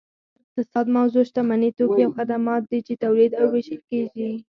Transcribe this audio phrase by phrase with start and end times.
[0.03, 0.03] د
[0.43, 4.29] اقتصاد موضوع شتمني توکي او خدمات دي چې تولید او ویشل کیږي